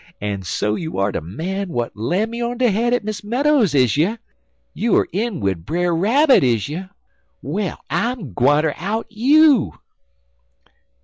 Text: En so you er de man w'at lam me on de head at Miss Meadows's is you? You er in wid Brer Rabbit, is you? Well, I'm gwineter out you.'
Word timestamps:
En 0.19 0.41
so 0.41 0.73
you 0.73 0.97
er 0.99 1.11
de 1.11 1.21
man 1.21 1.67
w'at 1.67 1.91
lam 1.95 2.31
me 2.31 2.41
on 2.41 2.57
de 2.57 2.71
head 2.71 2.91
at 2.91 3.03
Miss 3.03 3.23
Meadows's 3.23 3.75
is 3.75 3.97
you? 3.97 4.17
You 4.73 4.95
er 4.97 5.05
in 5.13 5.39
wid 5.41 5.63
Brer 5.63 5.95
Rabbit, 5.95 6.43
is 6.43 6.67
you? 6.67 6.89
Well, 7.43 7.77
I'm 7.87 8.33
gwineter 8.33 8.73
out 8.77 9.05
you.' 9.11 9.73